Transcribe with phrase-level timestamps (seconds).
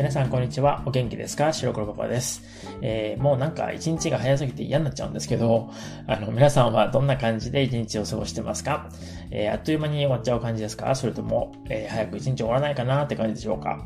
[0.00, 0.82] 皆さんこんにちは。
[0.86, 1.52] お元気ですか？
[1.52, 2.42] 白黒パパです。
[2.80, 5.70] えー、もうなんか一日が早すぎて嫌になっちゃうんですけど、
[6.06, 8.88] あの、皆さんはどんな感じで一日を過ごしてますか？
[9.30, 10.94] えー、あっという間に終わっちゃう感じですか？
[10.94, 13.84] それとも、えー、早く一日終わらないかなって感じでしょうか？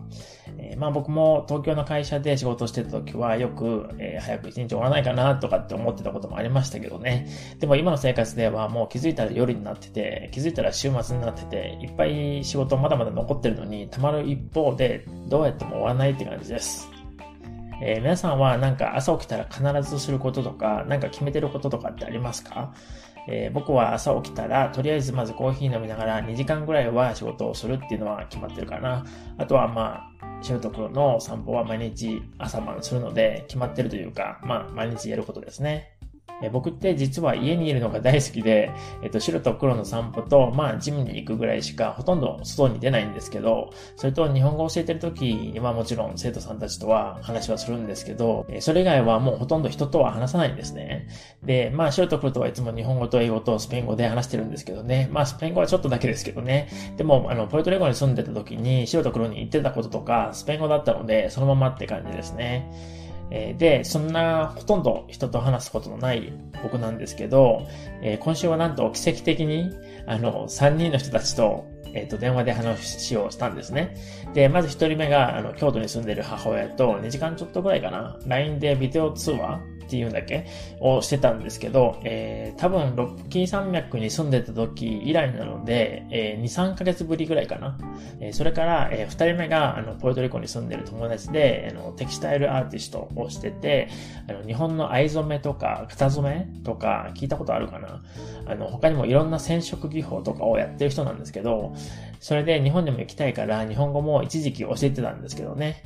[0.71, 7.29] えー、まあ僕も東京の会社で仕事してた時はよく、えー、早く一日終わらないかなとかって思ってたこともありましたけどね。
[7.61, 16.89] でも今の生活ではもう気づいたら夜になってて、気づいたら週末になってて、いっぱい仕事まだまだ残ってるのに、溜まる一方で、どうやっても終わらないって感じです。
[17.83, 22.73] えー、皆さんはなんか朝起きたら必ずすることとか、なんか決めてることとかってありますか？
[23.27, 29.05] えー、僕は朝起きたら、とりあえずまずコーヒー飲みながら2時間ぐらいは仕事をするっていうのは決まってるかな。
[29.39, 30.14] あとはまあ、
[30.45, 35.94] シュート君の散歩は毎日朝晩するので決まってるというか、まあ毎日やることですね。
[36.43, 38.71] え僕って実は家にいるのが大好きで、
[39.03, 51.09] えっと、白と黒の散歩と、まあ、ジムに行くぐらいしかほとんど外に出ないんですけど、それと日本語を教えてる時にはもちろん生徒さんたちとは話はするんですけど、それ以外はもうほとんど人とは話さないんですね。
[51.43, 55.09] で、まあ、白と黒とはいつも日本語と英語とスペイン語で話してるんですけどね。
[55.13, 56.69] まあ、スペイン語はちょっとだけですけどね。
[56.97, 63.04] でも、あの、ポルトリコに住んでた時に白と黒に行ってたこととか、スペイン語だったので、そのままって感じですね。
[63.31, 66.33] えで、そんなほとんど人と話すことのない
[66.63, 67.67] 僕なんですけど、
[68.03, 69.71] え今週はなんと奇跡的に、
[70.07, 73.97] あの、3人の人たちと、えっ、と、電話で話をしたんですね。
[74.35, 80.47] で、まず1人目が、あの、京都に住んでる母親と2時間ちょっとぐらいかな、LINE でビデオ通話っていうんだっけ？
[80.81, 87.79] をしてたんですけど、えー、多分、ロッキー山脈に住んでた時以来なので、えー、2、3ヶ月ぶりぐらいかな。
[88.21, 93.89] えー、それから、えー、2人目が、あの、ポルトリコに住んでる友達で、あの、テキスタイルアーティストをしてて、
[94.29, 98.03] あの、日本の藍染めとか、型染めとか、聞いたことあるかな
[98.47, 101.75] あの、他にもいろんな染色技法とかをやってる人なんですけど、
[102.21, 105.83] それで日本でも行きたいから、日本語も一時期教えてたんですけどね。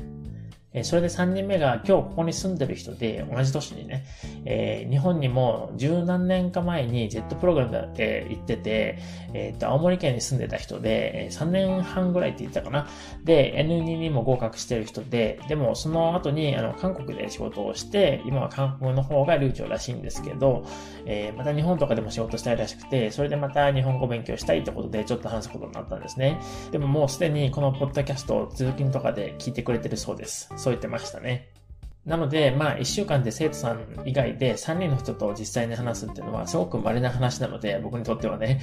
[0.78, 4.04] えそれで3人目が今日ここに住んでる人で、同じ年にね、
[4.44, 8.98] えー、日本にも十何年か前にジェットプログラムで、行ってて、
[9.34, 12.88] えっ、と、青森県に住んでた人で、3年半ぐらいって言ったかな。
[13.24, 20.64] で、N2 にも合格してる人で、でもその後に、あの、韓国で仕事をして、今は韓国の方が流暢らしいんですけど、
[21.06, 26.38] え、また日本とかでも仕事したいらしくて、それでまた日本語勉強したいってことでちょっと話すことになったんですね。
[26.70, 30.50] でももうすでにこのポッドキャストを通勤とかで聞いてくれてるそうです。
[30.68, 31.48] 添えてましたね。
[32.04, 38.60] なので、まあ、一週間で生徒さん以外で3人の人と実際に話すっていうのはすごく稀な話なので、僕にとってはね、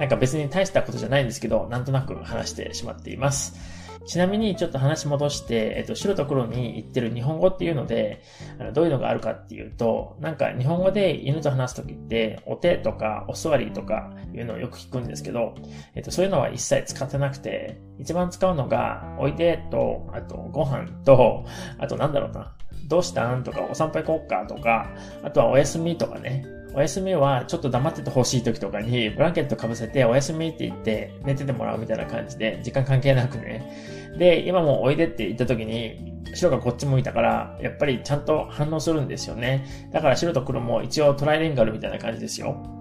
[0.00, 3.77] なんか別に大したことじゃないんですけど、なんとなく話してしまっています。
[4.08, 8.22] ちなみにちょっと話戻して、えっと、白と黒に言ってる日本語っていうので、
[8.58, 15.54] あのどういうのがあるかっていうと、なんか日本語で犬と話すときって、お手とかお座りとかいうのをよく聞くんですけど、
[15.94, 21.44] えっと、そういうのは一切使ってなくて、一番使うのが、おいでと、あとご飯と、
[21.78, 22.54] あとなんだろうな、
[22.88, 24.88] どうしたんとか、お散歩行こっかとか、
[25.22, 26.57] あとはお休みとかね。
[26.74, 33.72] お休みはちょっと黙っててほしい時とかに、ブランケットかぶせてお休みって言って寝ててもらうみたいな感じで、時間関係なくね。
[34.18, 39.66] で、今もおいでって言った時に、白がこっち向いたから、やっぱりちゃんと反応するんですよね。
[39.92, 42.77] だから白と黒も一応トライレンガルみたいな感じですよ。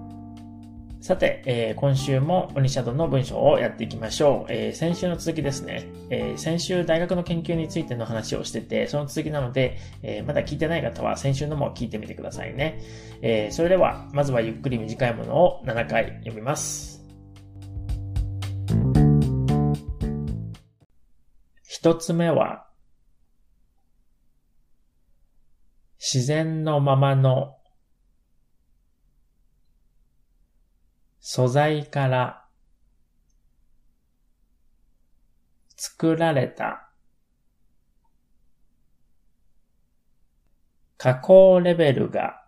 [1.00, 4.52] さて、えー、今週もオニシャドの文章をやっていきましょう。
[4.52, 12.82] えー、先週の続きですね、えー、先週大学の研究についての話をしてて、その続きなので、えまだ聞いてない方は先週のも聞いてみてくださいね。
[13.22, 17.06] えそれでは、まずはゆっくり短いものを7回読みます。
[21.64, 22.68] 一つ目は、
[26.00, 27.57] 自然のままの
[31.30, 32.46] 素材から
[35.76, 36.90] 作られた
[40.96, 42.46] 加工レベルが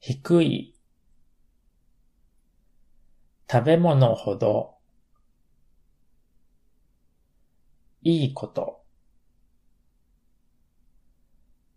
[0.00, 0.74] 低い
[3.52, 4.76] 食べ物ほど
[8.00, 8.82] いいこと。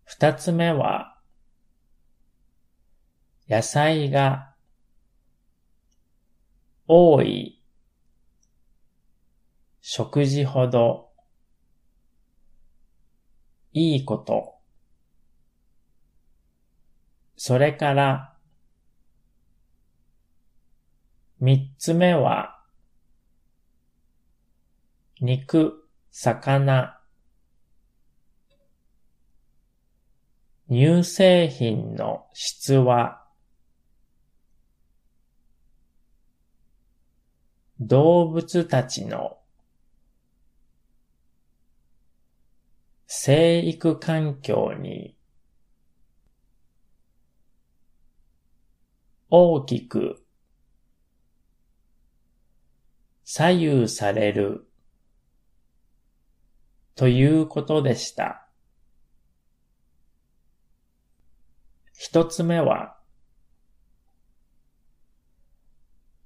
[0.06, 1.19] 二つ目は
[3.50, 4.54] 野菜が
[6.88, 7.62] 多い
[9.81, 11.10] 食事ほど
[13.74, 14.56] いいこと。
[17.38, 18.36] それから
[21.40, 22.60] 三つ目は
[25.22, 27.00] 肉、魚、
[30.69, 33.19] 乳製品の質は
[37.80, 39.38] 動物たちの
[43.08, 45.16] 生育環境に
[49.30, 50.22] 大きく
[53.24, 54.68] 左右される
[56.96, 58.46] ということでした。
[61.94, 62.99] 一つ目は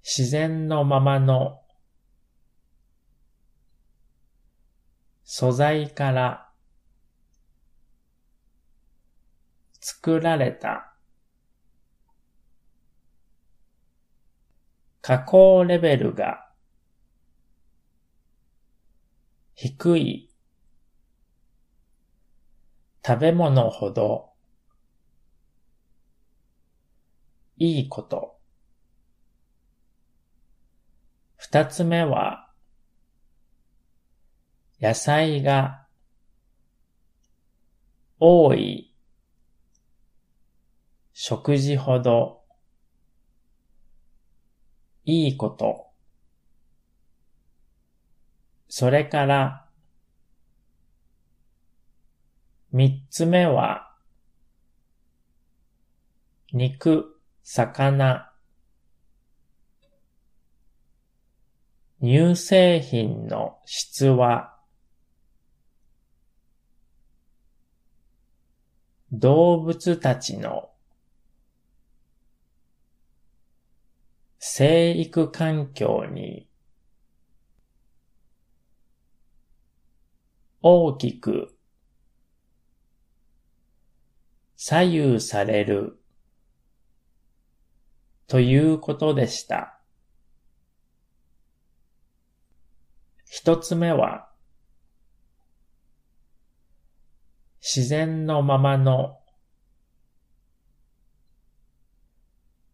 [0.03, 1.61] 自然のままの
[5.23, 6.49] 素材から
[9.79, 10.93] 作られた
[15.01, 16.49] 加工レベルが
[19.55, 20.29] 低い
[23.05, 24.31] 食べ物ほど
[27.57, 28.32] いいこと。
[31.45, 32.49] 二つ目は
[34.79, 35.85] 野菜が
[38.17, 38.95] 多い
[41.11, 42.43] 食事ほど
[45.03, 45.91] いいこと。
[48.69, 49.69] それから、
[52.71, 53.93] 三つ目は、
[56.53, 58.32] 肉、魚、
[62.05, 64.57] 乳製品の質は、
[69.13, 70.69] 動物たちの
[74.37, 76.49] 生育環境に
[80.61, 81.55] 大きく
[84.57, 85.97] 左右される
[88.27, 89.79] ということでした。
[93.43, 94.29] 一つ目は
[97.59, 99.19] 自然のままの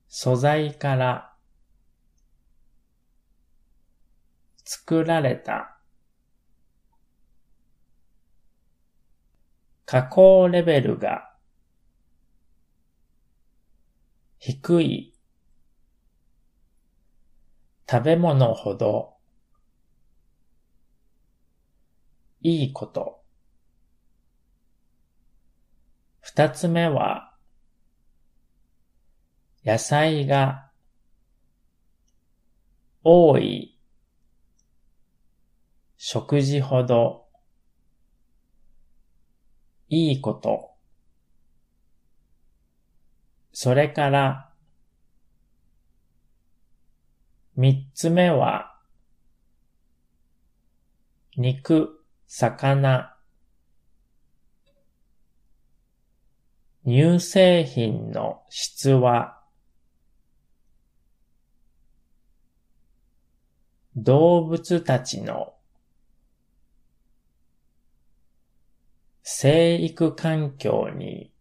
[0.07, 1.33] 素材から
[4.63, 5.79] 作られた
[9.87, 11.33] 加工レベルが
[14.37, 15.15] 低い
[17.89, 19.18] 食べ物ほど
[22.41, 23.21] いいこと。
[26.21, 27.33] 二つ目は
[29.65, 30.69] 野菜が
[33.03, 33.77] 多い
[35.97, 37.27] 食事ほど
[39.89, 40.71] いいこと。
[43.51, 44.49] それから
[47.55, 48.79] 三つ目は
[51.35, 51.98] 肉、
[52.31, 53.17] 魚、
[56.85, 59.41] 乳製品の質は
[63.95, 65.55] 動物たちの
[69.23, 71.33] 生育環境に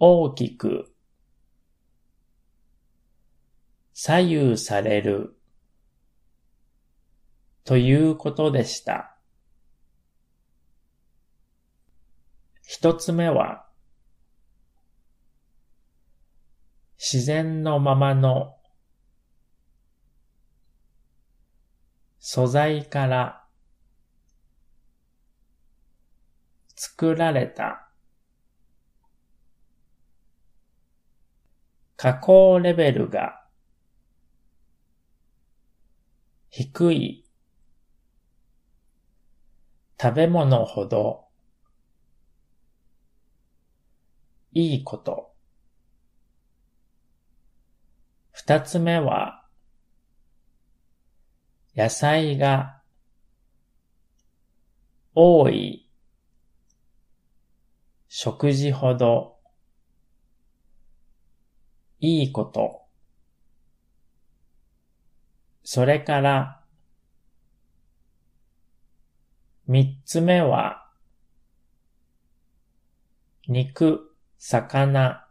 [0.00, 0.92] 大きく
[3.94, 5.38] 左右される。
[7.64, 9.16] ということでした。
[12.62, 13.66] 一つ目は
[16.98, 18.56] 自然のままの
[22.18, 23.44] 素材から
[26.76, 27.88] 作られた
[31.96, 33.44] 加工レベルが
[36.48, 37.21] 低い
[40.02, 41.26] 食べ物ほど
[44.50, 45.32] いいこと。
[48.32, 49.46] 二つ目は
[51.76, 52.82] 野菜が
[55.14, 55.88] 多い
[58.08, 59.36] 食事ほど
[62.00, 62.82] いいこと。
[65.62, 66.61] それから
[69.66, 70.86] 三つ目は
[73.48, 75.26] 肉、魚、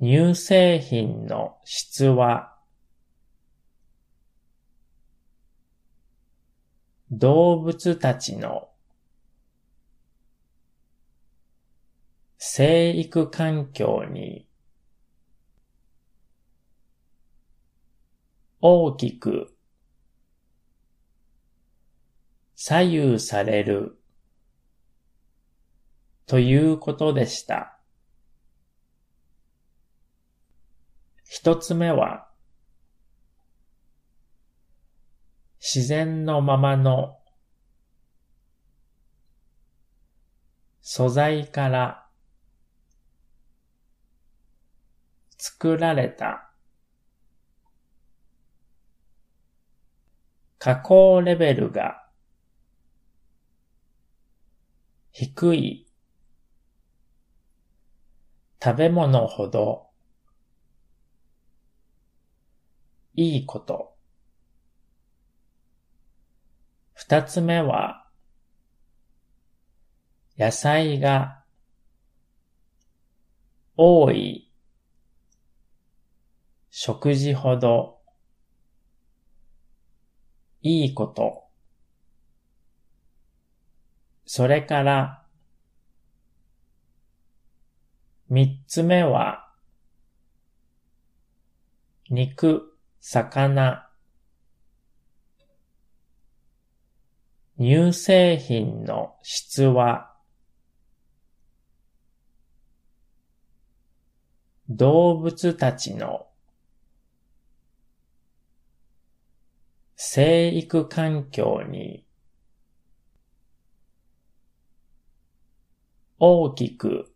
[0.00, 2.56] 乳製品の質は
[7.10, 8.68] 動物たちの
[12.38, 14.48] 生育環境に
[18.60, 19.55] 大きく
[22.68, 23.96] 左右される
[26.26, 27.78] ということでした。
[31.22, 32.26] 一つ目は
[35.60, 37.20] 自然のままの
[40.80, 42.08] 素材から
[45.38, 46.50] 作られた
[50.58, 52.05] 加工レベルが
[55.18, 55.86] 低い
[58.62, 59.86] 食べ物ほど
[63.14, 63.96] いいこと。
[66.92, 68.06] 二つ目は
[70.36, 71.42] 野菜が
[73.74, 74.52] 多い
[76.68, 78.00] 食事ほど
[80.60, 81.45] いいこと。
[84.26, 85.22] それから、
[88.28, 89.48] 三つ目は、
[92.10, 93.88] 肉、魚、
[97.58, 100.12] 乳製品の質は、
[104.68, 106.26] 動物たちの
[109.94, 112.05] 生育環境に
[116.18, 117.14] 大きく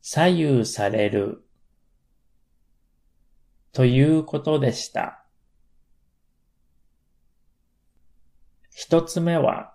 [0.00, 1.44] 左右される
[3.72, 5.24] ということでした。
[8.70, 9.74] 一つ目は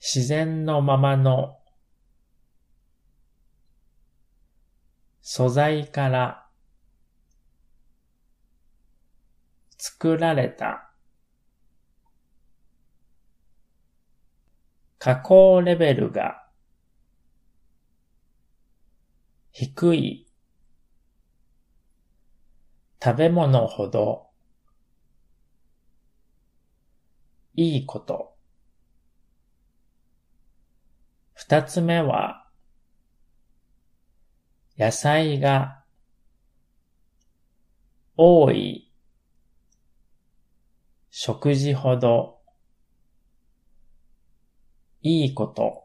[0.00, 1.58] 自然のままの
[5.20, 6.46] 素材から
[9.76, 10.87] 作られた
[14.98, 16.44] 加工レベルが
[19.52, 20.26] 低い
[23.02, 24.28] 食べ物ほど
[27.54, 28.36] いいこと。
[31.34, 32.48] 二つ目は
[34.76, 35.84] 野菜が
[38.16, 38.92] 多い
[41.10, 42.37] 食事ほど
[45.08, 45.84] いいこと。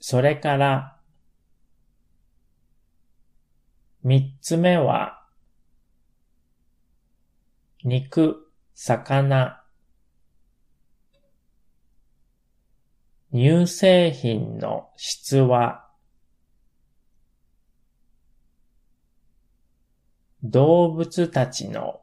[0.00, 0.98] それから
[4.02, 5.24] 三つ目は
[7.84, 9.62] 肉、魚、
[13.32, 15.88] 乳製品の質は
[20.42, 22.01] 動物たちの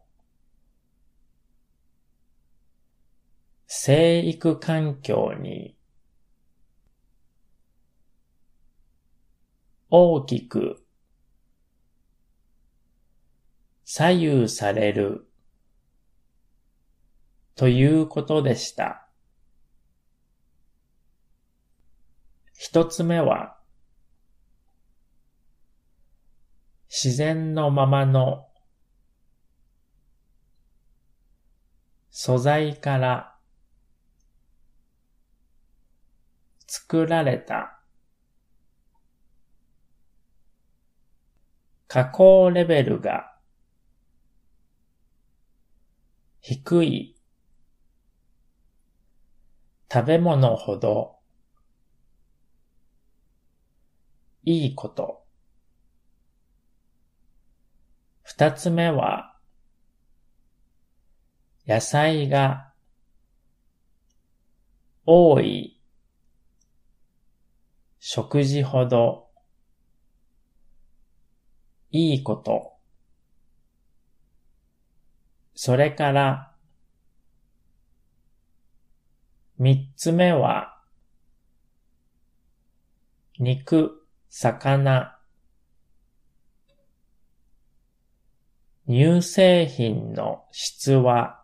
[3.82, 5.74] 生育環境に
[9.90, 10.86] 大きく
[13.86, 15.30] 左右される
[17.56, 19.08] ということでした。
[22.58, 23.56] 一つ目は
[26.90, 28.46] 自然のままの
[32.10, 33.39] 素材から
[36.72, 37.80] 作られた
[41.88, 43.34] 加工レベルが
[46.42, 47.16] 低い
[49.92, 51.16] 食べ物ほど
[54.44, 55.24] いいこと。
[58.22, 59.36] 二つ目は
[61.68, 62.72] 野菜が
[65.06, 65.69] 多い
[68.12, 69.28] 食事ほど
[71.92, 72.74] いいこと。
[75.54, 76.52] それから
[79.60, 80.82] 三つ目は
[83.38, 84.02] 肉、
[84.32, 85.16] 魚、
[88.88, 91.44] 乳製品の質は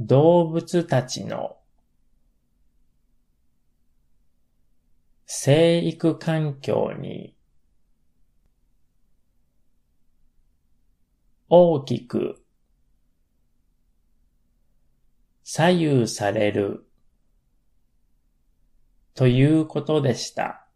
[0.00, 1.59] 動物たちの
[5.32, 7.36] 生育環境に
[11.48, 12.42] 大きく
[15.44, 16.84] 左右される
[19.14, 20.66] ということでした。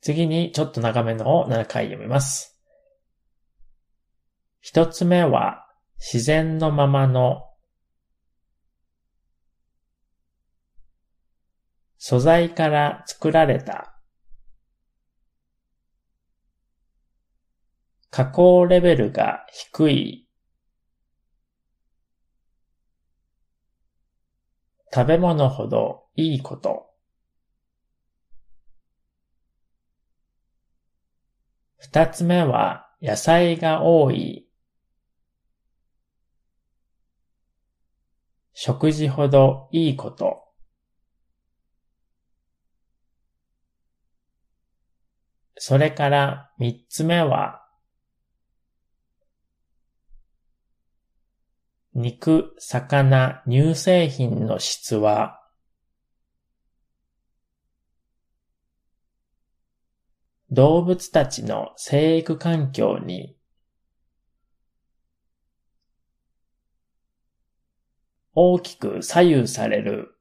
[0.00, 2.60] 次にちょっと長めのを7回読みます。
[4.60, 5.68] 一つ目は
[6.00, 7.49] 自然のままの
[12.02, 13.94] 素材から作られた
[18.08, 20.26] 加工レベルが低い
[24.90, 26.86] 食べ物ほどいいこと。
[31.76, 34.48] 二つ目は野菜が多い。
[38.54, 40.49] 食事ほどいいこと。
[45.62, 47.62] それから三つ目は
[51.92, 55.38] 肉、魚、乳製品の質は、
[60.50, 63.36] 動物たちの生育環境に
[68.34, 70.16] 大きく左右される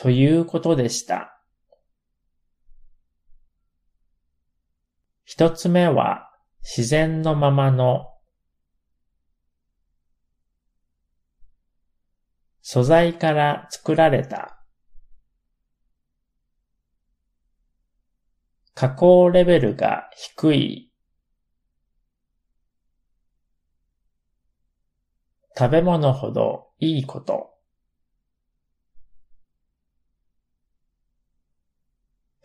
[0.00, 1.42] ということでした。
[5.24, 6.30] 一つ目は
[6.62, 8.06] 自然のままの
[12.62, 14.64] 素材から作られた
[18.72, 20.90] 加工レベルが低い
[25.58, 27.59] 食べ物ほどいいこと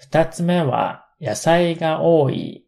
[0.08, 2.68] 二つ目は野菜が多い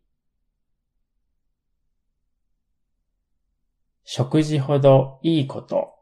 [4.04, 5.94] 食事ほどいいこと。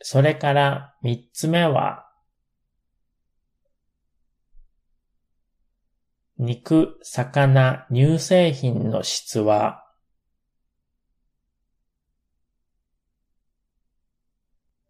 [0.00, 2.06] それから三つ目は、
[6.38, 9.89] 肉、魚、乳製品の質は、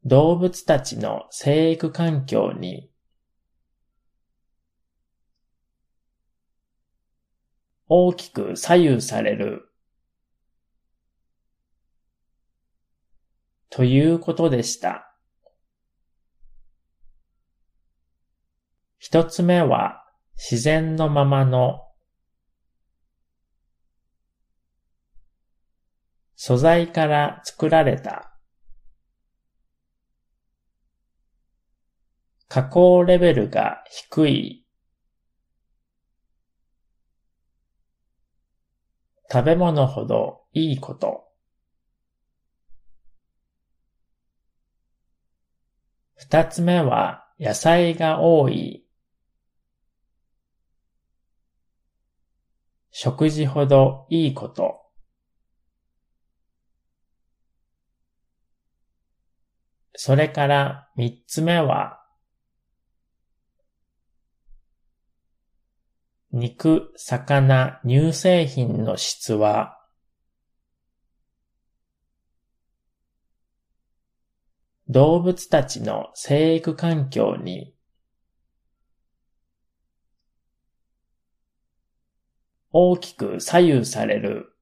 [0.04, 2.90] 動物たちの生育環境に
[7.86, 9.70] 大きく左右される
[13.68, 15.06] ということでした。
[18.98, 20.04] 一つ目は
[20.36, 21.80] 自然のままの
[26.36, 28.29] 素材から作られた
[32.52, 34.66] 加工レベルが低い
[39.30, 41.28] 食べ物ほどいいこと。
[46.16, 48.84] 二つ目は野菜が多い。
[52.90, 54.80] 食事ほどいいこと。
[59.94, 61.99] それから三つ目は
[66.32, 69.80] 肉、魚、乳製品の質は、
[74.88, 77.74] 動物たちの生育環境に
[82.72, 84.52] 大きく左右される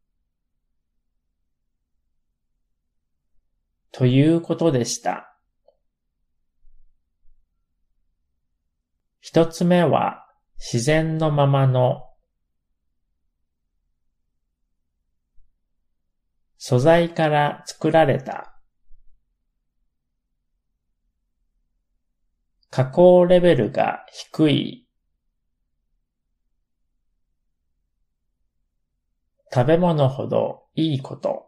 [3.90, 5.37] ということでした。
[9.20, 10.27] 一つ目は
[10.59, 12.05] 自然のままの
[16.57, 18.61] 素材から作られた
[22.71, 24.88] 加工レベルが低い
[29.53, 31.47] 食べ物ほどいいこと。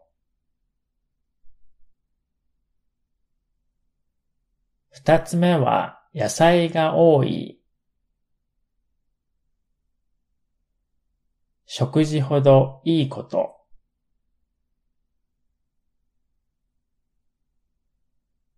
[4.89, 7.60] 二つ目は野菜が多い。
[11.73, 13.55] 食事ほどいいこと。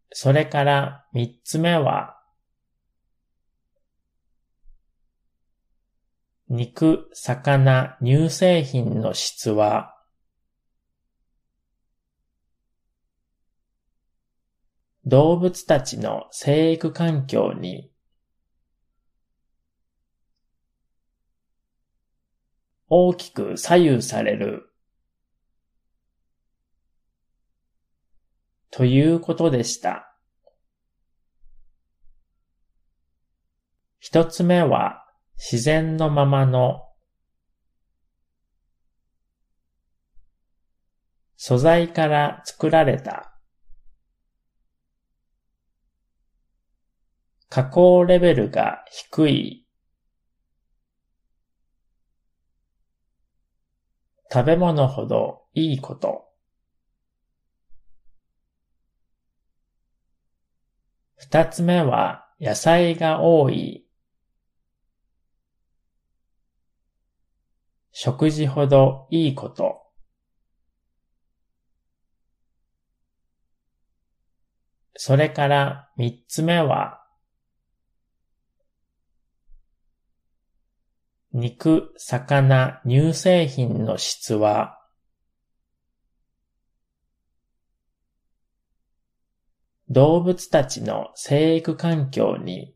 [0.09, 2.19] それから三つ目は、
[6.49, 9.95] 肉、魚、乳製品の質は、
[15.05, 17.92] 動物たちの生育環境に
[22.95, 24.69] 大きく左右される
[28.69, 30.15] ということでした。
[33.97, 36.83] 一つ目は自然のままの
[41.35, 43.39] 素材から作られた
[47.49, 49.62] 加工レベルが低い
[54.33, 56.25] 食べ物ほどいいこと
[61.17, 63.85] 二つ目は野菜が多い
[67.91, 69.83] 食事ほどいいこと。
[74.95, 77.02] それから三つ目は、
[81.33, 84.79] 肉、魚、乳製品の質は、
[89.89, 92.75] 動物たちの生育環境に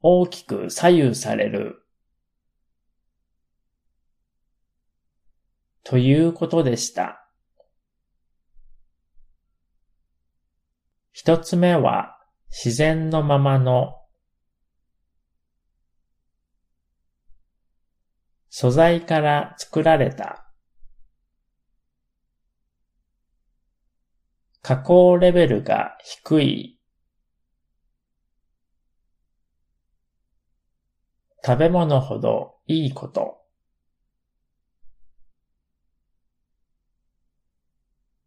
[0.00, 1.86] 大きく左右される
[5.84, 7.28] ということでした。
[11.12, 12.21] 一つ目は
[12.54, 13.96] 自然のままの
[18.50, 20.52] 素材から作られた
[24.60, 26.78] 加工レベルが低い
[31.44, 33.38] 食べ物ほどいいこと。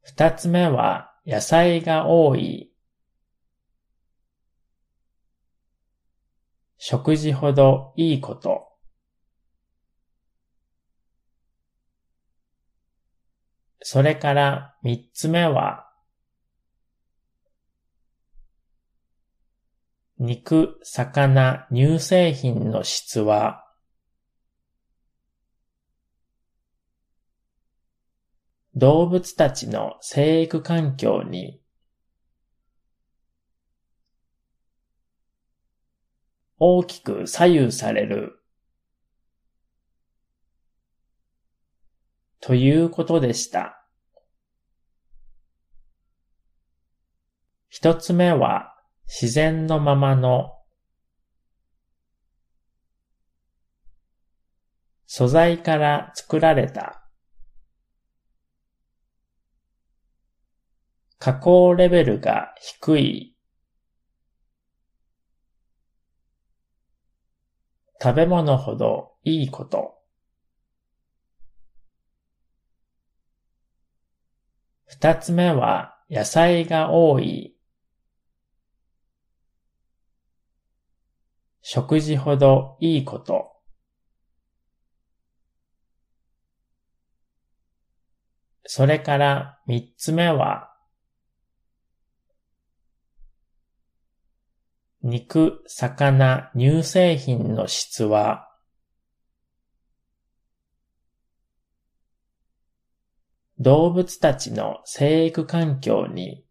[0.01, 2.74] 二つ目は野菜が多い。
[6.87, 8.67] 食事ほどいいこと。
[13.81, 15.89] それから三つ目は
[20.19, 23.65] 肉、魚、乳製品の質は、
[28.75, 31.64] 動物たちの生育環境に
[36.57, 38.39] 大きく左右される
[42.39, 43.85] ということでした。
[47.69, 48.73] 一つ目は
[49.07, 50.53] 自然のままの
[55.07, 57.05] 素材から作られた
[61.19, 63.34] 加工レベルが低い
[68.05, 69.95] 食べ物ほどいいこと
[74.85, 77.57] 二つ目は野菜が多い
[81.63, 83.53] 食事ほどいいこと。
[88.65, 90.74] それから三つ目は、
[95.07, 98.51] 肉、魚、乳製品の質は、
[103.59, 106.43] 動物たちの生育環境に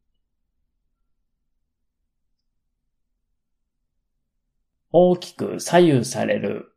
[4.93, 6.77] 大きく左右される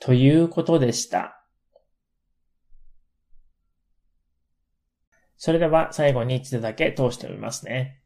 [0.00, 1.39] ということでした。
[5.40, 8.02] それでは最後に一度だけ通してみますね。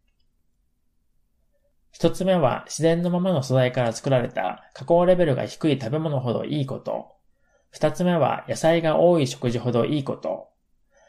[1.91, 7.17] 一つ目は自然のままの素材から作られた加工レベルが低い食べ物ほどいいこと。
[7.71, 10.51] 二つ目は野菜が多い食事ほどいいこと。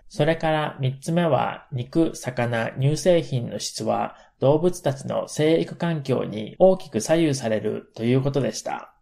[0.10, 8.95] それから三つ目は肉、魚、乳製品の質は動物たちの生育環境に大きく左右されるということでした。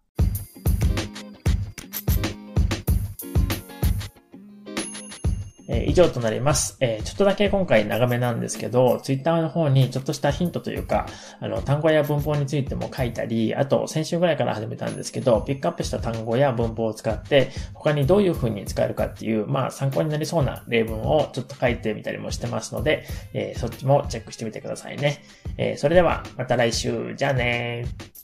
[5.73, 6.77] え、以上となります。
[6.79, 11.07] え、ちょっとだけ今回長めなんですけど、ツイッターの方にちょっとしたヒントというか、
[11.39, 25.23] あの、単語や文法についても書いたり、あと先週ぐらいから始めたんですけど、ピックアップした単語や文法を使って、他にどういう風に使えるかっていう、まあ参考になりそうな例文をちょっと書いてみたりもしてますので、え、そっちもチェックしてみてくださいね。
[25.57, 27.15] えそれではまた来週。
[27.15, 28.22] じゃあねー。